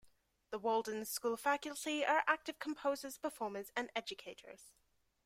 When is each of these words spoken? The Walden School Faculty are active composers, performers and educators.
The 0.49 0.57
Walden 0.57 1.05
School 1.05 1.37
Faculty 1.37 2.03
are 2.03 2.23
active 2.25 2.57
composers, 2.57 3.19
performers 3.19 3.69
and 3.75 3.91
educators. 3.95 4.73